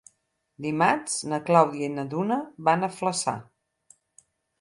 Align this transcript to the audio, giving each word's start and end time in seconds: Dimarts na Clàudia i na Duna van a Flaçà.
Dimarts 0.65 1.17
na 1.33 1.39
Clàudia 1.49 1.89
i 1.89 1.91
na 1.97 2.05
Duna 2.13 2.37
van 2.69 2.87
a 2.87 2.89
Flaçà. 2.95 3.35